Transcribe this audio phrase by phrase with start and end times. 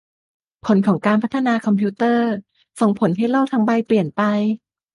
[0.65, 2.31] ผลของการพัฒนาคอมพิวเตอร์
[2.79, 4.21] ส่งผลให้โลกทั้งใบเปลี่ยนไป